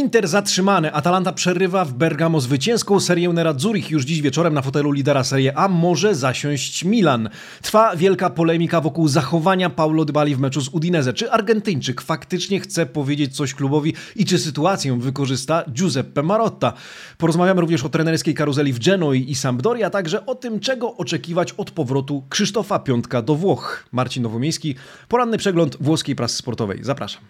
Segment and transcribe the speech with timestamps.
[0.00, 0.92] Inter zatrzymany.
[0.92, 3.90] Atalanta przerywa w Bergamo zwycięską serię Nerazzurich.
[3.90, 7.28] Już dziś wieczorem na fotelu lidera Serie A może zasiąść Milan.
[7.62, 11.12] Trwa wielka polemika wokół zachowania Paulo Dybali w meczu z Udinese.
[11.12, 16.72] Czy Argentyńczyk faktycznie chce powiedzieć coś klubowi i czy sytuację wykorzysta Giuseppe Marotta?
[17.18, 21.52] Porozmawiamy również o trenerskiej karuzeli w Genoi i Sampdoria, a także o tym, czego oczekiwać
[21.52, 23.84] od powrotu Krzysztofa Piątka do Włoch.
[23.92, 24.74] Marcin Nowomiejski,
[25.08, 26.78] poranny przegląd włoskiej prasy sportowej.
[26.82, 27.22] Zapraszam.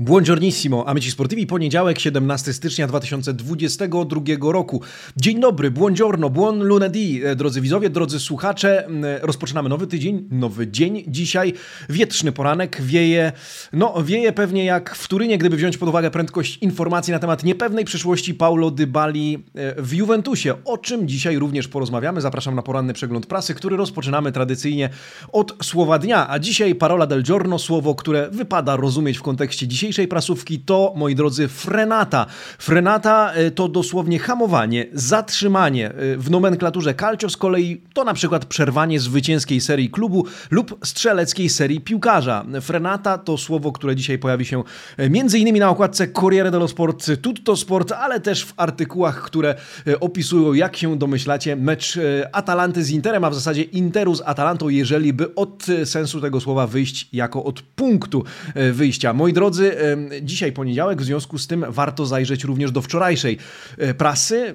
[0.00, 4.82] Buongiornissimo, amici sportivi, poniedziałek, 17 stycznia 2022 roku.
[5.16, 8.88] Dzień dobry, buongiorno, buon lunedì, e, drodzy widzowie, drodzy słuchacze.
[9.22, 11.04] Rozpoczynamy nowy tydzień, nowy dzień.
[11.08, 11.52] Dzisiaj
[11.88, 13.32] wietrzny poranek, wieje,
[13.72, 17.84] no wieje pewnie jak w Turynie, gdyby wziąć pod uwagę prędkość informacji na temat niepewnej
[17.84, 22.20] przyszłości Paulo Dybali e, w Juventusie, o czym dzisiaj również porozmawiamy.
[22.20, 24.90] Zapraszam na poranny przegląd prasy, który rozpoczynamy tradycyjnie
[25.32, 29.89] od słowa dnia, a dzisiaj parola del giorno, słowo, które wypada rozumieć w kontekście dzisiejszej
[29.90, 32.26] dzisiejszej prasówki to, moi drodzy, frenata.
[32.58, 35.92] Frenata y, to dosłownie hamowanie, zatrzymanie.
[36.02, 41.48] Y, w nomenklaturze calcio z kolei to na przykład przerwanie zwycięskiej serii klubu lub strzeleckiej
[41.48, 42.44] serii piłkarza.
[42.60, 44.62] Frenata to słowo, które dzisiaj pojawi się
[45.10, 49.54] między innymi na okładce Corriere dello Sport, Tutto Sport, ale też w artykułach, które
[50.00, 51.98] opisują, jak się domyślacie, mecz
[52.32, 56.66] Atalanty z Interem, a w zasadzie Interu z Atalantą, jeżeli by od sensu tego słowa
[56.66, 58.24] wyjść jako od punktu
[58.72, 59.12] wyjścia.
[59.12, 59.76] Moi drodzy,
[60.22, 63.38] dzisiaj poniedziałek, w związku z tym warto zajrzeć również do wczorajszej
[63.78, 64.54] e, prasy.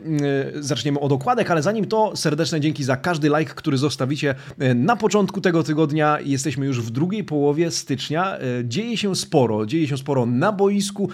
[0.55, 4.73] E, zaczniemy od okładek, ale zanim to serdeczne dzięki za każdy like, który zostawicie e,
[4.73, 6.19] na początku tego tygodnia.
[6.19, 8.37] Jesteśmy już w drugiej połowie stycznia.
[8.63, 11.09] Dzieje się sporo, dzieje się sporo na boisku,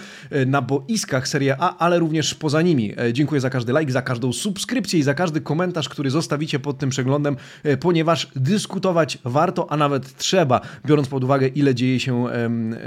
[0.45, 2.93] na boiskach Serie A, ale również poza nimi.
[3.13, 6.89] Dziękuję za każdy like, za każdą subskrypcję i za każdy komentarz, który zostawicie pod tym
[6.89, 7.35] przeglądem,
[7.79, 12.25] ponieważ dyskutować warto, a nawet trzeba, biorąc pod uwagę ile dzieje się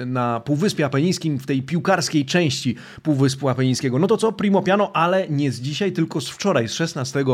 [0.06, 3.98] na Półwyspie Apenińskim, Apenińskim, w tej piłkarskiej części Półwyspu Apenińskiego.
[3.98, 7.24] No to co, primo piano, ale nie z dzisiaj, tylko z wczoraj, z 16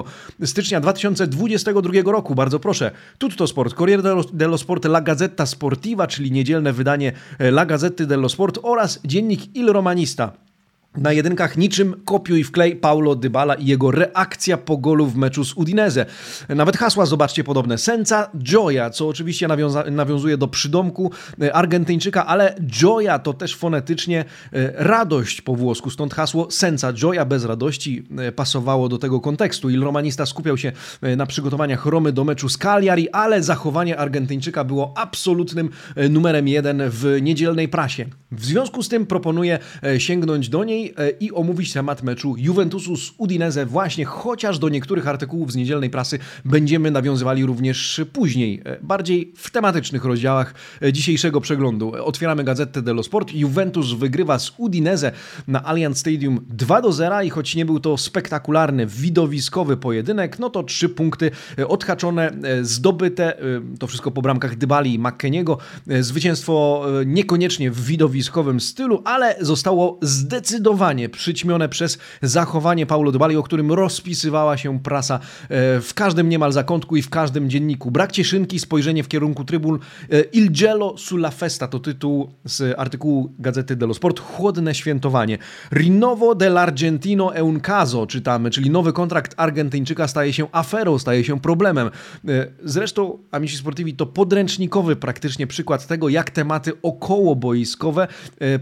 [0.45, 2.35] stycznia 2022 roku.
[2.35, 8.07] Bardzo proszę, Tutto Sport, Corriere dello Sport, La Gazzetta Sportiva, czyli niedzielne wydanie La Gazzetta
[8.07, 10.50] dello Sport oraz dziennik Il Romanista.
[10.97, 15.53] Na jedynkach niczym kopiuj wklej Paulo Dybala i jego reakcja po golu w meczu z
[15.53, 16.07] Udinese.
[16.49, 17.79] Nawet hasła zobaczcie podobne.
[17.79, 21.11] Senza Gioia, co oczywiście nawiąza- nawiązuje do przydomku
[21.43, 25.91] e, Argentyńczyka, ale Gioia to też fonetycznie e, radość po włosku.
[25.91, 29.71] Stąd hasło Senza Gioia bez radości e, pasowało do tego kontekstu.
[29.71, 30.73] Il Romanista skupiał się
[31.17, 35.71] na przygotowaniach Romy do meczu z Cagliari, ale zachowanie Argentyńczyka było absolutnym
[36.11, 38.07] numerem jeden w niedzielnej prasie.
[38.33, 39.59] W związku z tym proponuję
[39.99, 45.09] sięgnąć do niej E, i omówić temat meczu Juventusu z Udinese właśnie, chociaż do niektórych
[45.09, 51.41] artykułów z niedzielnej prasy będziemy nawiązywali również później, e, bardziej w tematycznych rozdziałach e, dzisiejszego
[51.41, 51.93] przeglądu.
[52.05, 53.33] Otwieramy Gazetę dello Sport.
[53.33, 55.13] Juventus wygrywa z Udinese
[55.49, 60.51] na Allianz Stadium 2 do 0 i choć nie był to spektakularny, widowiskowy pojedynek, no
[60.51, 61.31] to trzy punkty
[61.69, 63.37] odhaczone, zdobyte,
[63.79, 65.59] to wszystko po bramkach Dybali i McKeniego.
[66.01, 67.81] Zwycięstwo niekoniecznie w
[68.21, 75.15] widowiskowym stylu, ale zostało zdecydowanie przyćmione przez zachowanie Paulo Dybali, o którym rozpisywała się prasa
[75.15, 77.91] e, w każdym niemal zakątku i w każdym dzienniku.
[77.91, 79.79] Brak cieszynki, spojrzenie w kierunku trybun.
[80.13, 84.21] E, Il gelo sulla festa to tytuł z artykułu Gazety dello Sport.
[84.21, 85.39] Chłodne świętowanie.
[85.73, 91.41] Rinnovo dell'Argentino è un caso, czytamy, czyli nowy kontrakt Argentyńczyka staje się aferą, staje się
[91.41, 91.91] problemem.
[92.29, 98.10] E, zresztą, Amici Sportivi, to podręcznikowy praktycznie przykład tego, jak tematy okołoboiskowe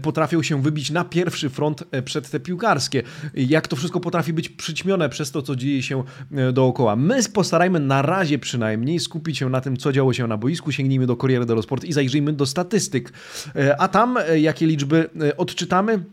[0.01, 3.03] potrafią się wybić na pierwszy front E, przed te piłkarskie.
[3.33, 6.95] Jak to wszystko potrafi być przyćmione przez to, co dzieje się e, dookoła.
[6.95, 11.07] My postarajmy na razie przynajmniej skupić się na tym, co działo się na boisku, sięgnijmy
[11.07, 13.13] do Corriere dello Sport i zajrzyjmy do statystyk.
[13.55, 16.03] E, a tam jakie liczby odczytamy?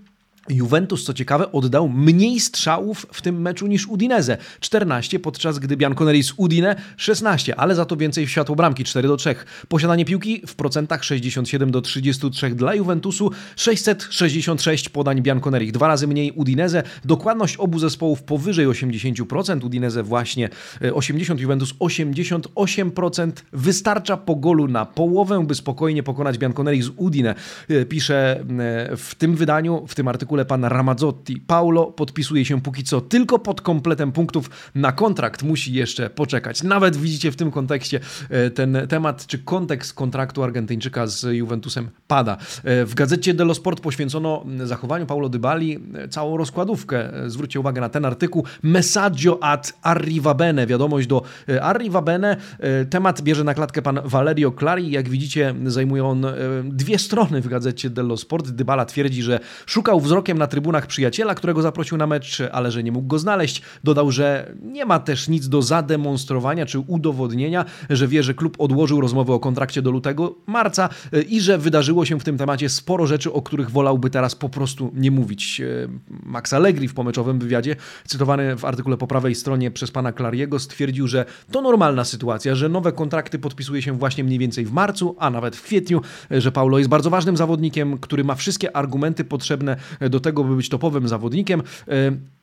[0.48, 4.38] Juventus, co ciekawe, oddał mniej strzałów w tym meczu niż Udinese.
[4.60, 9.08] 14, podczas gdy Bianconeri z Udine 16, ale za to więcej w światło bramki 4
[9.08, 9.34] do 3.
[9.68, 16.32] Posiadanie piłki w procentach 67 do 33 dla Juventusu, 666 podań Bianconeri, dwa razy mniej
[16.32, 16.82] Udinese.
[17.04, 20.48] Dokładność obu zespołów powyżej 80%, Udinese właśnie
[20.94, 23.32] 80, e, Juventus 88%.
[23.52, 27.34] Wystarcza po golu na połowę, by spokojnie pokonać Bianconeri z Udine.
[27.68, 31.40] E, pisze e, w tym wydaniu, w tym artykule artykule pan Ramazzotti.
[31.40, 34.50] Paulo podpisuje się póki co tylko pod kompletem punktów.
[34.74, 36.62] Na kontrakt musi jeszcze poczekać.
[36.62, 38.00] Nawet widzicie w tym kontekście
[38.54, 42.36] ten temat, czy kontekst kontraktu Argentyńczyka z Juventusem pada.
[42.64, 45.78] W gazecie dello Sport poświęcono zachowaniu Paulo Dybali
[46.10, 47.12] całą rozkładówkę.
[47.26, 48.44] Zwróćcie uwagę na ten artykuł.
[48.62, 50.66] Messaggio ad arrivabene.
[50.66, 51.22] Wiadomość do
[51.62, 52.36] arrivabene.
[52.90, 54.90] Temat bierze na klatkę pan Valerio Clari.
[54.90, 56.32] Jak widzicie, zajmuje on e,
[56.64, 58.50] dwie strony w gazecie dello Sport.
[58.50, 60.00] Dybala twierdzi, że szukał
[60.34, 63.62] na trybunach przyjaciela, którego zaprosił na mecz, ale że nie mógł go znaleźć.
[63.84, 69.00] Dodał, że nie ma też nic do zademonstrowania czy udowodnienia, że wie, że klub odłożył
[69.00, 73.06] rozmowę o kontrakcie do lutego marca e, i że wydarzyło się w tym temacie sporo
[73.06, 75.60] rzeczy, o których wolałby teraz po prostu nie mówić.
[75.60, 75.64] E,
[76.22, 77.76] Max Allegri w pomeczowym wywiadzie,
[78.06, 82.68] cytowany w artykule po prawej stronie przez pana Clariego, stwierdził, że to normalna sytuacja, że
[82.68, 86.00] nowe kontrakty podpisuje się właśnie mniej więcej w marcu, a nawet w kwietniu,
[86.30, 89.76] że Paulo jest bardzo ważnym zawodnikiem, który ma wszystkie argumenty potrzebne
[90.10, 91.62] do tego, by być topowym zawodnikiem.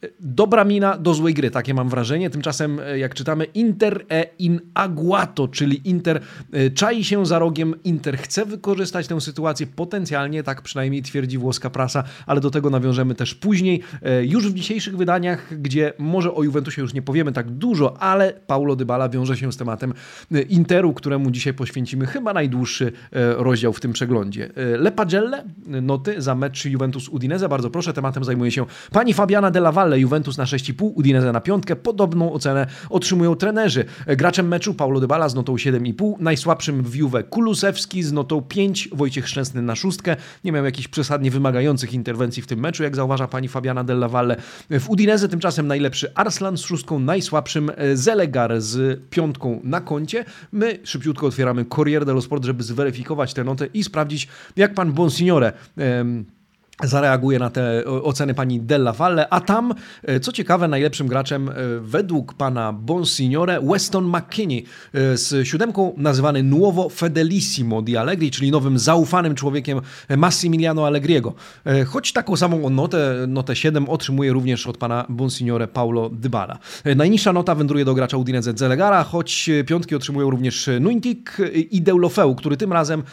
[0.04, 2.30] E, dobra mina do złej gry, takie mam wrażenie.
[2.30, 6.22] Tymczasem, e, jak czytamy, Inter e in aguato, czyli Inter
[6.54, 11.70] e, czai się za rogiem, Inter chce wykorzystać tę sytuację potencjalnie, tak przynajmniej twierdzi włoska
[11.70, 13.82] prasa, ale do tego nawiążemy też później.
[14.22, 18.76] Już w dzisiejszych wydaniach, gdzie może o Juventusie już nie powiemy tak dużo, ale Paulo
[18.76, 19.94] Dybala wiąże się z tematem
[20.50, 22.92] Interu, któremu dzisiaj poświęcimy chyba najdłuższy
[23.38, 24.50] rozdział w tym przeglądzie.
[24.56, 29.93] Le Pagelle, noty za mecz Juventus-Udinese, bardzo proszę, tematem zajmuje się pani Fabiana Della Valle,
[30.00, 31.76] Juventus na 6,5, Udinese na piątkę.
[31.76, 33.86] Podobną ocenę otrzymują trenerzy.
[34.08, 39.30] Graczem meczu Paulo Dybala z notą 7,5, najsłabszym w Juve Kulusewski z notą 5, Wojciech
[39.30, 40.16] Szczęsny na szóstkę.
[40.44, 44.36] Nie miał jakichś przesadnie wymagających interwencji w tym meczu, jak zauważa pani Fabiana Della Valle.
[44.70, 50.26] W Udinese tymczasem najlepszy Arslan z szóstką, najsłabszym Zelegar z piątką na koncie.
[50.52, 55.54] My szybciutko otwieramy Corriere dello Sport, żeby zweryfikować tę notę i sprawdzić, jak pan Bonsignore
[56.82, 59.74] zareaguje na te oceny pani Della Valle, a tam,
[60.04, 66.44] e, co ciekawe, najlepszym graczem e, według pana Bonsignore Weston McKinney e, z siódemką nazywany
[66.44, 69.82] Nuovo Fedelissimo di Allegri, czyli nowym zaufanym człowiekiem
[70.18, 71.34] Massimiliano Allegriego.
[71.88, 76.58] Choć taką samą notę, notę 7 otrzymuje również od pana Bonsignore Paulo Dybala.
[76.96, 81.38] Najniższa nota wędruje do gracza Udinese Zelegara, choć piątki otrzymują również Nuintik
[81.72, 83.04] i Deulofeu, który tym razem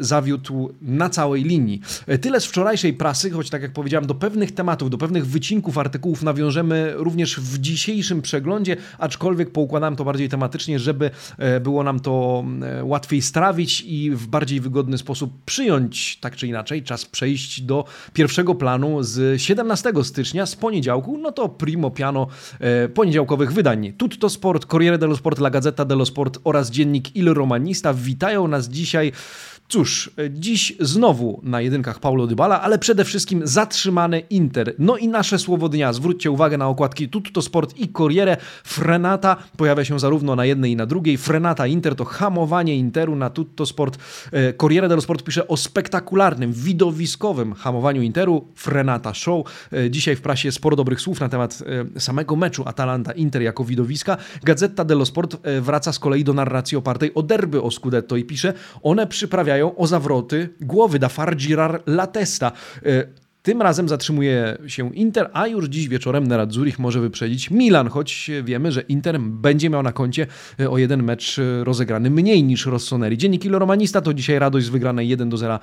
[0.00, 1.80] zawiódł na całej linii.
[2.20, 6.22] Tyle z wczorajszej prasy, choć tak jak powiedziałem, do pewnych tematów, do pewnych wycinków artykułów
[6.22, 12.44] nawiążemy również w dzisiejszym przeglądzie, aczkolwiek poukładałem to bardziej tematycznie, żeby e, było nam to
[12.62, 17.84] e, łatwiej strawić i w bardziej wygodny sposób przyjąć, tak czy inaczej, czas przejść do
[18.12, 22.26] pierwszego planu z 17 stycznia, z poniedziałku, no to primo piano
[22.60, 23.92] e, poniedziałkowych wydań.
[23.98, 28.68] Tutto Sport, Corriere dello Sport, La Gazzetta dello Sport oraz dziennik Il Romanista witają nas
[28.68, 29.12] dzisiaj
[29.68, 34.74] Cóż, dziś znowu na jedynkach Paulo Dybala, ale przede wszystkim zatrzymany Inter.
[34.78, 35.92] No i nasze słowo dnia.
[35.92, 38.36] Zwróćcie uwagę na okładki Tutto Sport i Corriere.
[38.64, 41.16] Frenata pojawia się zarówno na jednej i na drugiej.
[41.16, 43.98] Frenata Inter to hamowanie Interu na Tutto Sport.
[44.32, 48.44] E, Corriere dello Sport pisze o spektakularnym, widowiskowym hamowaniu Interu.
[48.54, 49.46] Frenata Show.
[49.72, 51.62] E, dzisiaj w prasie sporo dobrych słów na temat
[51.96, 54.16] e, samego meczu Atalanta-Inter jako widowiska.
[54.42, 58.52] Gazeta dello Sport wraca z kolei do narracji opartej o derby o Scudetto i pisze,
[58.82, 62.52] one przyprawiają o zawroty głowy da far girar la testa.
[62.86, 67.88] E, tym razem zatrzymuje się Inter, a już dziś wieczorem Nerad Zurich może wyprzedzić Milan,
[67.88, 70.26] choć wiemy, że Inter będzie miał na koncie
[70.60, 73.18] e, o jeden mecz e, rozegrany mniej niż Rossoneri.
[73.18, 75.58] Dziennik Il Romanista to dzisiaj radość z wygranej 1 do 0,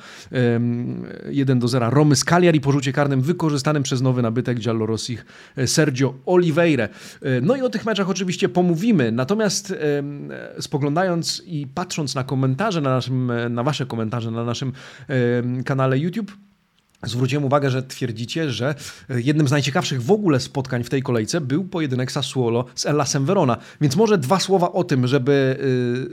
[1.29, 5.25] 1 do 0 Romy z Cagliari po rzucie karnym wykorzystanym przez nowy nabytek Giallorossich
[5.65, 6.87] Sergio Oliveira.
[7.41, 9.73] No i o tych meczach oczywiście pomówimy, natomiast
[10.59, 14.73] spoglądając i patrząc na komentarze na naszym, na wasze komentarze na naszym
[15.65, 16.31] kanale YouTube,
[17.03, 18.75] Zwróciłem uwagę, że twierdzicie, że
[19.09, 23.25] e, jednym z najciekawszych w ogóle spotkań w tej kolejce był pojedynek Sassuolo z Ellasem
[23.25, 23.57] Verona.
[23.81, 25.57] Więc może dwa słowa o tym, żeby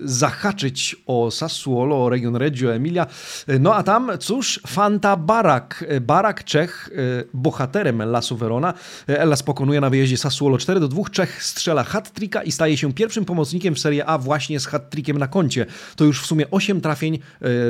[0.04, 3.06] y, zahaczyć o Sassuolo, o region Reggio Emilia.
[3.46, 5.84] E, no a tam, cóż, Fanta Barak.
[6.00, 6.90] Barak Czech,
[7.34, 8.74] bohaterem Ellasu Verona.
[9.06, 11.02] Ellas pokonuje na wyjeździe Sassuolo 4 do 2.
[11.10, 12.12] Czech strzela hat
[12.44, 15.66] i staje się pierwszym pomocnikiem w Serie A właśnie z hat na koncie.
[15.96, 17.18] To już w sumie 8 trafień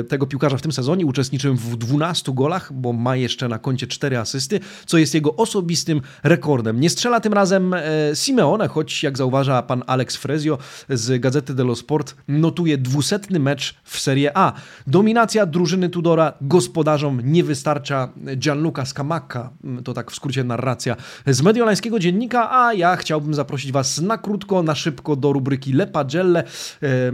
[0.09, 1.05] tego piłkarza w tym sezonie.
[1.05, 5.35] Uczestniczył w 12 golach, bo ma ma jeszcze na koncie cztery asysty, co jest jego
[5.35, 6.79] osobistym rekordem.
[6.79, 7.81] Nie strzela tym razem e,
[8.13, 10.57] Simeone, choć jak zauważa pan Alex Frezio
[10.89, 14.53] z Gazety dello Sport, notuje dwusetny mecz w Serie A.
[14.87, 19.49] Dominacja drużyny Tudora gospodarzom nie wystarcza Gianluca Scamacca,
[19.83, 20.95] to tak w skrócie narracja
[21.27, 25.87] z mediolańskiego dziennika, a ja chciałbym zaprosić was na krótko, na szybko do rubryki Le
[25.87, 26.43] Pagelle.
[26.43, 27.11] E,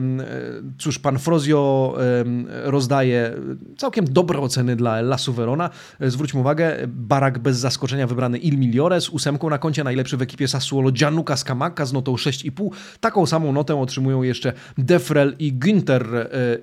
[0.77, 1.95] cóż, pan Frozio
[2.63, 3.33] rozdaje
[3.77, 5.69] całkiem dobre oceny dla Lasu Verona.
[5.99, 10.47] Zwróćmy uwagę, Barak bez zaskoczenia wybrany Il Migliore z ósemką na koncie, najlepszy w ekipie
[10.47, 12.69] Sassuolo Gianluca Scamacca z notą 6,5.
[12.99, 16.05] Taką samą notę otrzymują jeszcze Defrel i Günther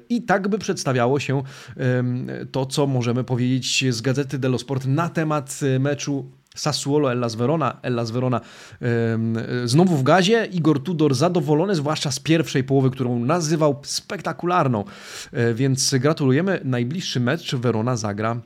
[0.08, 1.42] i tak by przedstawiało się
[2.52, 8.10] to, co możemy powiedzieć z Gazety dello Sport na temat meczu Sassuolo, Ellas Verona, Ellas
[8.10, 8.40] Verona
[9.64, 10.48] znowu w gazie.
[10.52, 14.84] Igor Tudor zadowolony, zwłaszcza z pierwszej połowy, którą nazywał spektakularną.
[15.32, 16.60] E, więc gratulujemy.
[16.64, 18.36] Najbliższy mecz Verona zagra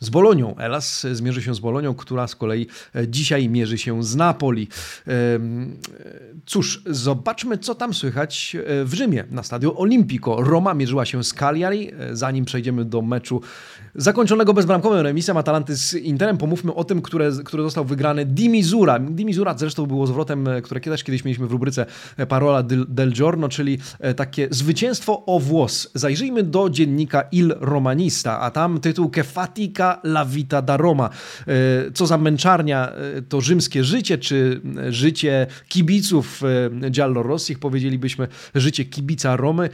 [0.00, 0.56] z Bolonią.
[0.56, 4.68] Elas zmierzy się z Bolonią, która z kolei e, dzisiaj mierzy się z Napoli.
[6.46, 10.42] Cóż, zobaczmy, co tam słychać e, w Rzymie na stadion Olimpico.
[10.42, 11.90] Roma mierzyła się z Cagliari.
[12.12, 13.40] Zanim przejdziemy do meczu
[13.96, 18.98] zakończonego bezbramkowym remisem Atalanty z Interem, pomówmy o tym, które, który został wygrany Di Misura.
[18.98, 21.86] Di Misura zresztą było zwrotem, e, które kiedyś kiedyś mieliśmy w rubryce
[22.28, 23.78] Parola del Giorno, czyli
[24.16, 25.90] takie zwycięstwo o włos.
[25.94, 31.10] Zajrzyjmy do dziennika Il Romanista, a tam tytuł Kefatika la vita da Roma.
[31.46, 36.42] E, co za męczarnia e, to rzymskie życie, czy życie kibiców
[36.82, 39.68] e, Giallo Rossich, powiedzielibyśmy życie kibica Romy.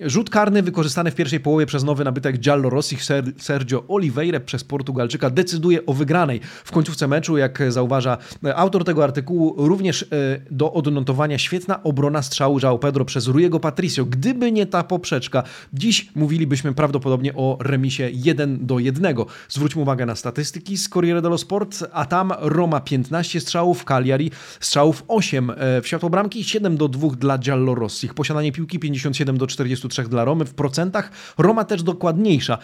[0.00, 3.04] Rzut karny wykorzystany w pierwszej połowie przez nowy nabytek Giallo Rossich
[3.38, 6.40] Sergio Oliveira przez Portugalczyka decyduje o wygranej.
[6.64, 8.18] W końcówce meczu, jak zauważa
[8.54, 10.06] autor tego artykułu, również
[10.50, 14.04] do odnotowania świetna obrona strzału João Pedro przez Rujego Patricio.
[14.04, 19.16] Gdyby nie ta poprzeczka, dziś mówilibyśmy prawdopodobnie o remisie 1 do 1.
[19.48, 25.04] Zwróćmy uwagę na statystyki z Corriere dello Sport, a tam Roma 15 strzałów, Cagliari strzałów
[25.08, 28.14] 8 e, w światło bramki, 7 do 2 dla Giallorossich.
[28.14, 30.44] Posiadanie piłki 57 do 43 dla Romy.
[30.44, 32.58] W procentach Roma też dokładniejsza,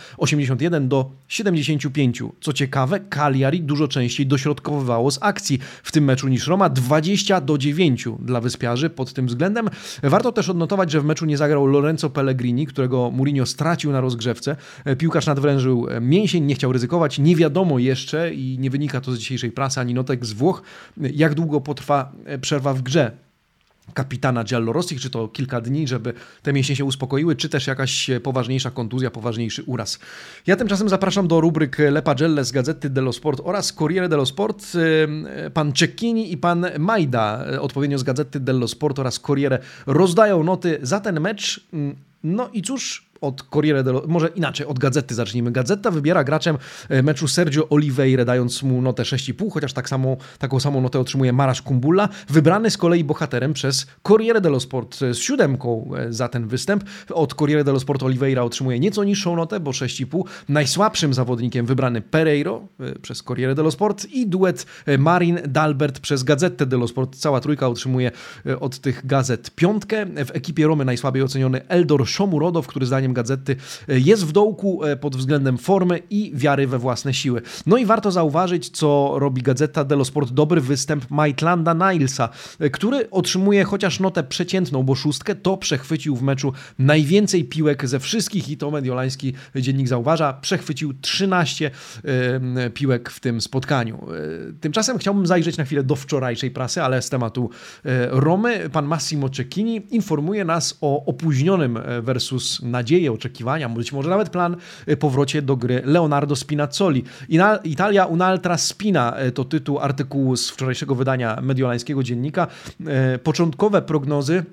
[0.58, 2.22] 81 do 75.
[2.40, 7.58] Co ciekawe, Cagliari dużo częściej dośrodkowywało z akcji w tym meczu niż Roma, 20 do
[7.58, 9.68] 9 dla Wyspiarzy pod tym względem.
[10.02, 14.56] Warto też odnotować, że w meczu nie zagrał Lorenzo Pellegrini, którego Mourinho stracił na rozgrzewce.
[14.84, 17.18] E, piłkarz nadwrężył mięsień, nie chciał ryzykować.
[17.18, 20.62] Nie wiadomo jeszcze i nie wynika to z dzisiejszej prasy ani notek z Włoch,
[20.96, 23.27] jak długo potrwa e, przerwa w grze
[23.94, 28.70] kapitana Giallorossich, czy to kilka dni, żeby te mięśnie się uspokoiły, czy też jakaś poważniejsza
[28.70, 29.98] kontuzja, poważniejszy uraz.
[30.46, 34.66] Ja tymczasem zapraszam do rubryk Le Pagelle z Gazety dello Sport oraz Corriere dello Sport.
[35.54, 40.78] Pan Cecchini i pan Majda, e, odpowiednio z Gazety dello Sport oraz Corriere, rozdają noty
[40.82, 41.60] za ten mecz.
[42.24, 45.52] No i cóż, od Corriere dello, może inaczej, od Gazety zacznijmy.
[45.52, 46.58] Gazeta wybiera graczem
[46.88, 51.32] e, meczu Sergio Oliveira, dając mu notę 6,5, chociaż tak samo, taką samą notę otrzymuje
[51.32, 56.48] Marasz Kumbulla, wybrany z kolei bohaterem przez Corriere dello Sport z siódemką e, za ten
[56.48, 56.84] występ.
[57.10, 60.22] Od Corriere dello Sport Oliveira otrzymuje nieco niższą notę, bo 6,5.
[60.48, 64.66] Najsłabszym zawodnikiem wybrany Pereiro e, przez Corriere dello Sport i duet
[64.98, 67.16] Marin Dalbert przez Gazetę dello Sport.
[67.16, 68.12] Cała trójka otrzymuje
[68.60, 70.06] od tych gazet piątkę.
[70.06, 73.56] W ekipie Romy najsłabiej oceniony Eldor Szomurodow, który zdaniem zdaniem gazety
[73.88, 77.42] e, jest w dołku e, pod względem formy i wiary we własne siły.
[77.66, 83.10] No i warto zauważyć, co robi gazeta dello Sport, dobry występ Maitlanda Nilesa, e, który
[83.10, 88.56] otrzymuje chociaż notę przeciętną, bo szóstkę to przechwycił w meczu najwięcej piłek ze wszystkich i
[88.56, 91.70] to mediolański dziennik zauważa, przechwycił 13
[92.74, 94.06] piłek w tym spotkaniu.
[94.60, 97.50] Tymczasem chciałbym zajrzeć na chwilę do wczorajszej prasy, ale z tematu
[98.10, 98.70] Romy.
[98.70, 104.56] Pan Massimo Cecchini informuje nas o opóźnionym versus nadzieję nadzieje, oczekiwania, być może nawet plan
[104.88, 107.04] y, powrocie do gry Leonardo Spinazzoli.
[107.64, 112.46] Italia un'altra spina y, to tytuł artykułu z wczorajszego wydania mediolańskiego dziennika.
[113.14, 114.44] Y, początkowe prognozy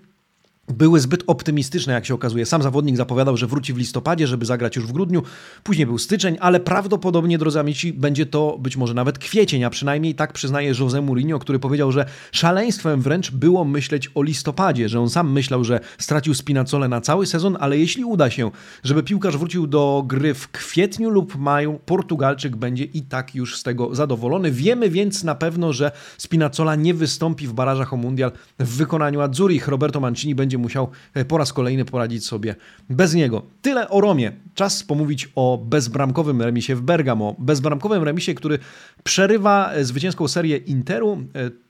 [0.67, 2.45] były zbyt optymistyczne, jak się okazuje.
[2.45, 5.24] Sam zawodnik zapowiadał, że wróci w listopadzie, żeby zagrać już w grudniu.
[5.63, 10.15] Później był styczeń, ale prawdopodobnie, drodzy amici, będzie to być może nawet kwiecień, a przynajmniej
[10.15, 15.10] tak przyznaje José Mourinho, który powiedział, że szaleństwem wręcz było myśleć o listopadzie, że on
[15.10, 18.51] sam myślał, że stracił Spinazzole na cały sezon, ale jeśli uda się,
[18.84, 23.63] żeby piłkarz wrócił do gry w kwietniu lub maju, Portugalczyk będzie i tak już z
[23.63, 24.51] tego zadowolony.
[24.51, 29.67] Wiemy więc na pewno, że Spinazzola nie wystąpi w barażach o mundial w wykonaniu Azzurich.
[29.67, 32.55] Roberto Mancini będzie będzie musiał e, po raz kolejny poradzić sobie
[32.89, 33.41] bez niego.
[33.62, 34.31] Tyle o Romie.
[34.53, 37.35] Czas pomówić o bezbramkowym remisie w Bergamo.
[37.39, 38.59] Bezbramkowym remisie, który
[39.03, 41.17] przerywa e, zwycięską serię Interu.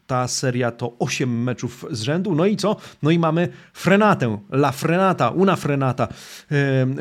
[0.07, 2.35] Ta seria to 8 meczów z rzędu.
[2.35, 2.75] No i co?
[3.03, 6.07] No i mamy frenatę, la frenata, una frenata,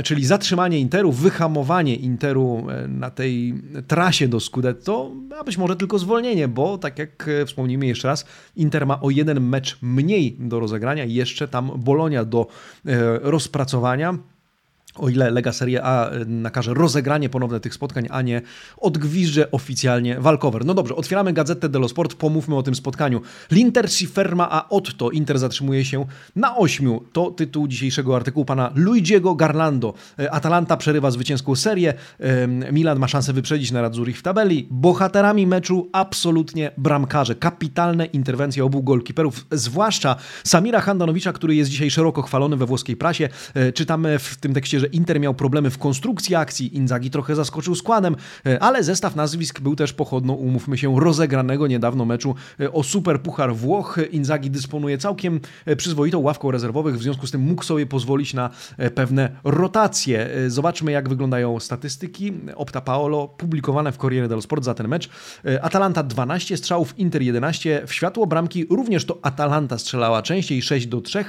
[0.04, 3.54] czyli zatrzymanie Interu, wyhamowanie Interu na tej
[3.87, 8.26] trasie do Scudetto, a być może tylko zwolnienie, bo tak jak e, wspomnimy jeszcze raz,
[8.56, 12.46] Inter ma o jeden mecz mniej do rozegrania, jeszcze tam Bolonia do
[12.87, 14.18] e, rozpracowania.
[14.96, 18.42] O ile Lega Serie A y, nakaże rozegranie ponowne tych spotkań, a nie
[18.76, 20.64] odgwizdże oficjalnie walkover.
[20.64, 23.20] No dobrze, otwieramy Gazetę dello Sport, pomówmy o tym spotkaniu.
[23.50, 25.10] L'Inter si ferma a Otto.
[25.10, 27.04] Inter zatrzymuje się na ośmiu.
[27.12, 29.94] To tytuł dzisiejszego artykułu pana Luigiego Garlando.
[30.20, 31.94] Y, Atalanta przerywa zwycięską serię.
[32.20, 34.68] Y, Milan ma szansę wyprzedzić na Radzurich w tabeli.
[34.70, 37.34] Bohaterami meczu absolutnie bramkarze.
[37.34, 43.28] Kapitalne interwencje obu golkiperów, zwłaszcza Samira Handanowicza, który jest dzisiaj szeroko chwalony we włoskiej prasie.
[43.74, 48.16] Czytamy w tym tekście, że Inter miał problemy w konstrukcji akcji, Inzaghi trochę zaskoczył składem,
[48.46, 53.20] e, ale zestaw nazwisk był też pochodną, umówmy się, rozegranego niedawno meczu e, o Super
[53.20, 53.98] Puchar Włoch.
[54.10, 58.50] Inzaghi dysponuje całkiem e, przyzwoitą ławką rezerwowych, w związku z tym mógł sobie pozwolić na
[58.94, 60.30] pewne rotacje.
[60.48, 62.32] Zobaczmy, jak wyglądają statystyki.
[62.56, 65.08] Opta Paolo, publikowane w Corriere dello Sport za ten mecz.
[65.62, 67.82] Atalanta 12 strzałów, Inter 11.
[67.86, 71.24] W światło bramki również to Atalanta strzelała częściej, 6 do 3.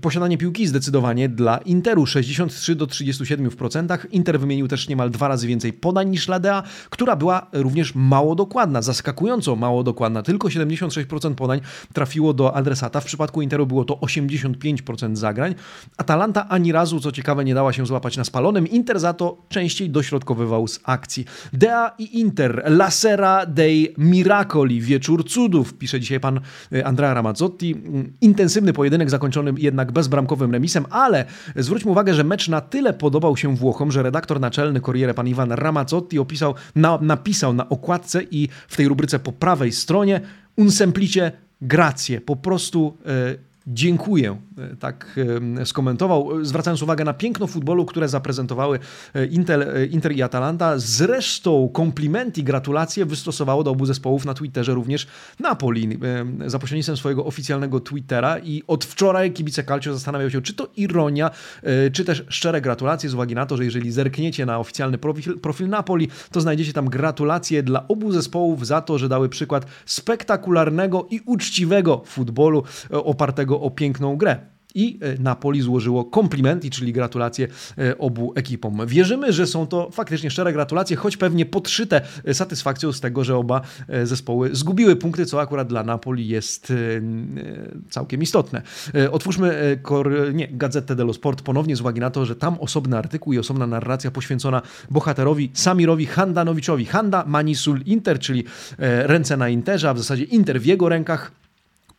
[0.00, 4.06] Posiadanie piłki zdecydowanie dla Interu 60 53 do 37 w procentach.
[4.12, 8.82] Inter wymienił też niemal dwa razy więcej podań niż Ladea, która była również mało dokładna,
[8.82, 10.22] zaskakująco mało dokładna.
[10.22, 11.60] Tylko 76% podań
[11.92, 13.00] trafiło do adresata.
[13.00, 15.54] W przypadku Interu było to 85% zagrań.
[15.96, 18.66] Atalanta ani razu, co ciekawe, nie dała się złapać na spalonym.
[18.68, 21.24] Inter za to częściej dośrodkowywał z akcji.
[21.52, 26.40] Dea i Inter, la sera dei miracoli, wieczór cudów, pisze dzisiaj pan
[26.72, 27.74] e, Andrea Ramazzotti.
[28.20, 31.24] Intensywny pojedynek zakończony jednak bezbramkowym remisem, ale
[31.56, 35.52] zwróćmy uwagę, że mecz na tyle podobał się Włochom, że redaktor naczelny Corriere, pan Iwan
[35.52, 40.20] Ramazzotti, opisał, na, napisał na okładce i w tej rubryce po prawej stronie
[40.56, 43.10] un semplice grazie, po prostu e,
[43.66, 44.36] dziękuję,
[44.78, 45.20] tak
[45.60, 48.78] e, skomentował, zwracając uwagę na piękno futbolu, które zaprezentowały
[49.14, 50.78] e, Intel, Inter i Atalanta.
[50.78, 55.06] Zresztą komplimenti, gratulacje wystosowało do obu zespołów na Twitterze również
[55.40, 55.98] Napoli
[56.46, 61.30] za pośrednictwem swojego oficjalnego Twittera i od wczoraj kibice Calcio zastanawiają się, czy to ironia,
[61.92, 65.68] czy też szczere gratulacje z uwagi na to, że jeżeli zerkniecie na oficjalny profil, profil
[65.68, 71.20] Napoli, to znajdziecie tam gratulacje dla obu zespołów za to, że dały przykład spektakularnego i
[71.26, 74.49] uczciwego futbolu opartego o piękną grę.
[74.74, 77.48] I e, Napoli złożyło komplimenti, czyli gratulacje
[77.78, 78.86] e, obu ekipom.
[78.86, 83.36] Wierzymy, że są to faktycznie szczere gratulacje, choć pewnie podszyte e, satysfakcją z tego, że
[83.36, 83.60] oba
[84.04, 86.72] zespoły zgubiły punkty, co akurat dla Napoli jest
[87.90, 88.62] całkiem istotne.
[89.10, 89.78] Otwórzmy
[90.34, 90.48] nie,
[90.96, 94.62] dello Sport ponownie z uwagi na to, że tam osobny artykuł i osobna narracja poświęcona
[94.90, 96.84] bohaterowi Samirowi Handanowiczowi.
[96.84, 98.44] Handa Manisul Inter, czyli
[98.78, 101.32] ręce na Interze, a w zasadzie Inter w jego rękach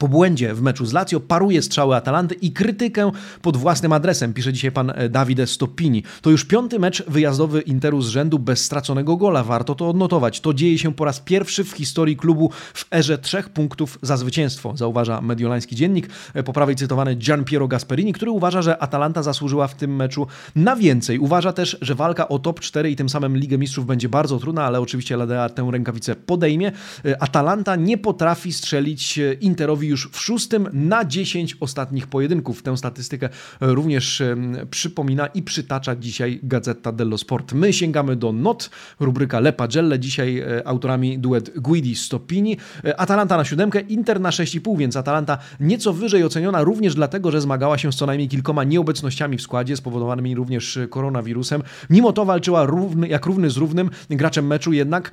[0.02, 3.12] po błędzie w meczu z Lazio paruje strzały Atalanty i krytykę
[3.42, 6.04] pod własnym adresem, pisze dzisiaj pan e, Davide Stoppini.
[6.22, 10.40] To już piąty mecz wyjazdowy Interu z rzędu bez straconego gola, warto to odnotować.
[10.40, 14.78] To dzieje się po raz pierwszy w historii klubu w erze trzech punktów za zwycięstwo,
[14.78, 16.10] zauważa mediolański dziennik.
[16.34, 20.28] E, po prawej cytowany Gian Piero Gasperini, który uważa, że Atalanta zasłużyła w tym meczu
[20.56, 21.20] na więcej.
[21.20, 24.64] Uważa też, że walka o top 4 i tym samym Ligę Mistrzów będzie bardzo trudna,
[24.64, 26.72] ale oczywiście Ladea tę rękawicę podejmie.
[27.06, 32.64] E, Atalanta nie potrafi strzelić Interowi już w szóstym na 10 ostatnich pojedynków.
[32.64, 33.30] Tę statystykę
[33.62, 34.24] również
[34.70, 37.54] przypomina i przytacza dzisiaj Gazeta dello Sport.
[37.54, 42.58] My sięgamy do not, rubryka Le Pagelle, dzisiaj e, autorami duet Guidi Stoppini.
[42.86, 47.42] E, Atalanta na siódemkę, Inter na 6,5, więc Atalanta nieco wyżej oceniona również dlatego, że
[47.42, 51.64] zmagała się z co najmniej kilkoma nieobecnościami w składzie, spowodowanymi również koronawirusem.
[51.90, 55.12] Mimo to walczyła równy, jak równy z równym graczem meczu jednak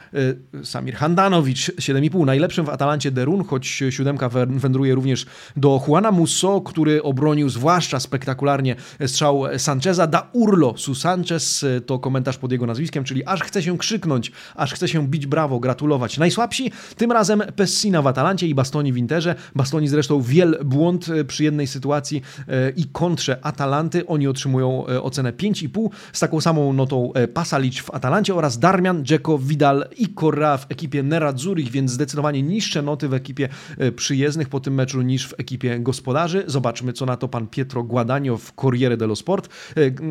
[0.55, 4.29] e, Samir Handanowicz, 7,5, najlepszym w Atalancie Derun, choć siódemka
[4.69, 5.27] wędruje również
[5.57, 8.77] do Juana Musso, który obronił zwłaszcza spektakularnie
[9.07, 10.07] strzał Sancheza.
[10.07, 14.75] Da Urlo su Sanchez to komentarz pod jego nazwiskiem, czyli aż chce się krzyknąć, aż
[14.75, 16.19] chce się bić brawo, gratulować.
[16.19, 19.35] Najsłabsi tym razem Pessina w Atalancie i Bastoni w Interze.
[19.55, 24.07] Bastoni zresztą wiel błąd przy jednej sytuacji e, i kontrze Atalanty.
[24.07, 29.05] Oni otrzymują e, ocenę 5,5 z taką samą notą e, Pasalic w Atalancie oraz Darmian,
[29.05, 33.49] Dzeko, Vidal i Correa w ekipie Nerazzurich, więc zdecydowanie niższe noty w ekipie
[33.97, 36.45] przyjezdnych po tym meczu niż w ekipie gospodarzy.
[36.47, 39.49] Zobaczmy, co na to pan Pietro Guadagno w Corriere dello Sport.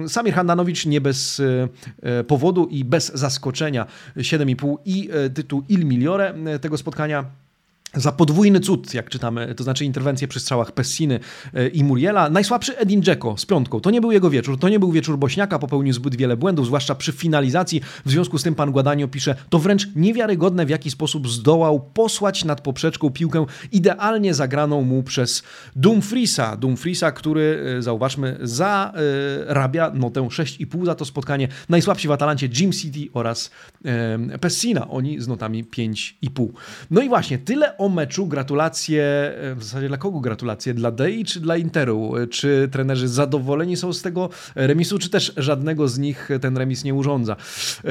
[0.04, 1.68] E, Samir Handanowicz nie bez e,
[2.02, 3.86] e, powodu i bez zaskoczenia
[4.18, 7.47] 7,5 i tytuł Il Migliore tego spotkania
[7.94, 11.20] za podwójny cud, jak czytamy, to znaczy interwencję przy strzałach Pessiny
[11.54, 12.30] e, i Muriela.
[12.30, 13.80] Najsłabszy Edin Dzeko z piątką.
[13.80, 16.96] To nie był jego wieczór, to nie był wieczór Bośniaka, popełnił zbyt wiele błędów, zwłaszcza
[16.96, 17.82] przy finalizacji.
[18.06, 22.46] W związku z tym pan Guadanio pisze, to wręcz niewiarygodne, w jaki sposób zdołał posłać
[22.46, 25.44] nad poprzeczką piłkę idealnie zagraną mu przez
[25.76, 26.58] Dumfriesa.
[26.58, 31.48] Dumfriesa, który, e, zauważmy, zarabia notę 6,5 za to spotkanie.
[31.70, 33.52] Najsłabsi w Atalancie Jim City oraz
[33.86, 36.48] e, Pessina, oni z notami 5,5.
[36.92, 40.74] No i właśnie, tyle o meczu gratulacje, e, w zasadzie dla kogo gratulacje?
[40.74, 42.14] Dla Dei czy dla Interu?
[42.32, 46.94] Czy trenerzy zadowoleni są z tego remisu, czy też żadnego z nich ten remis nie
[46.94, 47.36] urządza?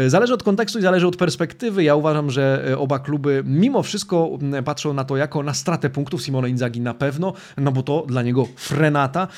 [0.07, 1.85] Zależy od kontekstu i zależy od perspektywy.
[1.85, 6.23] Ja uważam, że oba kluby mimo wszystko patrzą na to jako na stratę punktów.
[6.23, 9.29] Simone Inzaghi na pewno, no bo to dla niego frenata,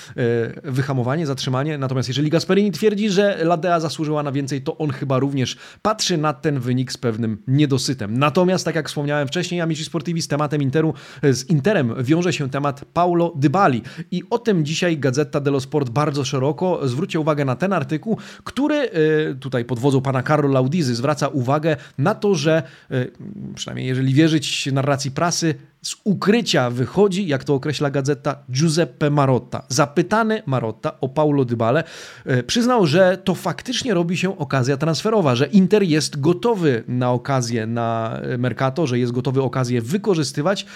[0.64, 1.78] wyhamowanie, zatrzymanie.
[1.78, 6.32] Natomiast jeżeli Gasperini twierdzi, że Ladea zasłużyła na więcej, to on chyba również patrzy na
[6.32, 8.18] ten wynik z pewnym niedosytem.
[8.18, 13.32] Natomiast, tak jak wspomniałem wcześniej, Amici Sportivi tematem Interu, z Interem wiąże się temat Paulo
[13.36, 13.82] Dybali.
[14.10, 16.88] I o tym dzisiaj Gazeta dello Sport bardzo szeroko.
[16.88, 18.90] Zwróćcie uwagę na ten artykuł, który e,
[19.34, 23.06] tutaj pod wodzą pana Carlo Laudizy zwraca uwagę na to, że e,
[23.54, 29.62] przynajmniej jeżeli wierzyć narracji prasy, z ukrycia wychodzi, jak to określa gazeta, Giuseppe Marotta.
[29.68, 31.84] Zapytany Marotta o Paulo Dybale
[32.24, 37.66] e, przyznał, że to faktycznie robi się okazja transferowa, że Inter jest gotowy na okazję
[37.66, 40.66] na Mercato, że jest gotowy okazję wykorzystywać,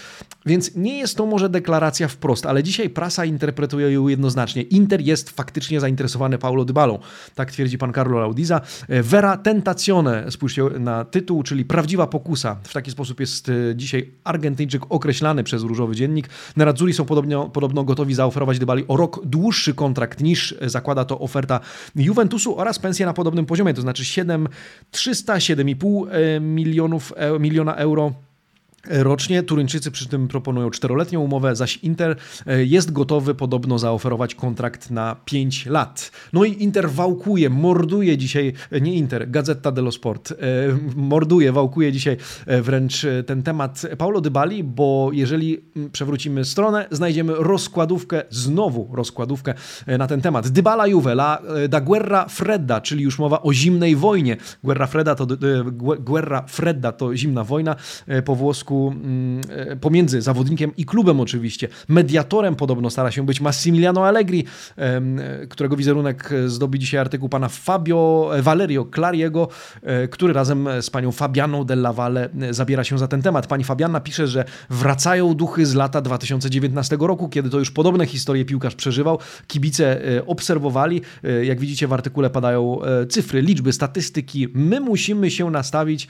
[0.46, 4.62] więc nie jest to może deklaracja wprost, ale dzisiaj prasa interpretuje ją jednoznacznie.
[4.62, 6.98] Inter jest faktycznie zainteresowany Paulo Dybalą.
[7.34, 8.60] Tak twierdzi pan Carlo Laudiza.
[8.88, 12.56] E, Vera tentazione, spójrzcie na tytuł, czyli prawdziwa pokusa.
[12.62, 16.28] W taki sposób jest e, dzisiaj Argentyńczyk określany przez Różowy Dziennik.
[16.56, 21.60] Nerazzurri są podobno, podobno gotowi zaoferować Dybali o rok dłuższy kontrakt niż zakłada to oferta
[21.96, 24.48] Juventusu oraz pensję na podobnym poziomie, to znaczy 7
[24.90, 28.12] 300 7,5 milionów e, miliona euro
[28.88, 29.42] rocznie.
[29.42, 32.16] Turyńczycy przy tym proponują czteroletnią umowę, zaś Inter
[32.46, 36.10] e, jest gotowy podobno zaoferować kontrakt na 5 lat.
[36.32, 40.34] No i Inter wałkuje, morduje dzisiaj, e, nie Inter, Gazeta dello Sport, e,
[40.96, 42.16] morduje, wałkuje dzisiaj
[42.46, 49.54] wręcz ten temat Paulo Dybali, bo jeżeli przewrócimy stronę, znajdziemy rozkładówkę, znowu rozkładówkę
[49.86, 50.48] na ten temat.
[50.48, 54.36] Dybala Juve, la, da guerra fredda, czyli już mowa o zimnej wojnie.
[54.64, 55.26] Guerra fredda to,
[56.00, 57.76] guerra fredda to zimna wojna
[58.24, 61.68] po włosku Mm, e, pomiędzy zawodnikiem i klubem oczywiście.
[61.88, 64.44] Mediatorem podobno stara się być Massimiliano Allegri,
[65.48, 69.48] którego wizerunek zdobi dzisiaj artykuł pana Fabio e, Valerio Clariego,
[69.82, 73.46] e, który razem z panią Fabianą Della Valle zabiera się za ten temat.
[73.46, 78.44] Pani Fabiana pisze, że wracają duchy z lata 2019 roku, kiedy to już podobne historie
[78.44, 79.18] piłkarz przeżywał.
[79.46, 81.00] Kibice obserwowali.
[81.42, 84.48] Jak widzicie w artykule padają cyfry, liczby, statystyki.
[84.54, 86.08] My musimy się nastawić,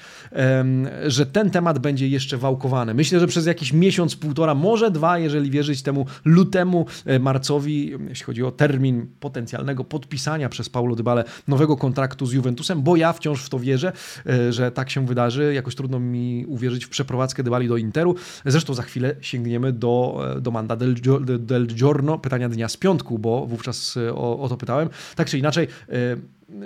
[1.06, 2.51] że ten temat będzie jeszcze wał
[2.94, 8.24] Myślę, że przez jakiś miesiąc, półtora, może dwa, jeżeli wierzyć temu lutemu, e, marcowi, jeśli
[8.24, 13.44] chodzi o termin potencjalnego podpisania przez Paulo Dybale nowego kontraktu z Juventusem, bo ja wciąż
[13.44, 13.92] w to wierzę,
[14.26, 15.54] e, że tak się wydarzy.
[15.54, 18.14] Jakoś trudno mi uwierzyć w przeprowadzkę Dybali do Interu.
[18.46, 20.94] Zresztą za chwilę sięgniemy do, e, do Manda del,
[21.38, 24.88] del Giorno, pytania dnia z piątku, bo wówczas o, o to pytałem.
[25.16, 25.68] Tak czy inaczej,